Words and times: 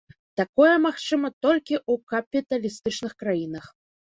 Такое 0.39 0.71
магчыма 0.85 1.31
толькі 1.47 1.75
ў 1.81 1.93
капіталістычных 2.15 3.13
краінах. 3.23 3.71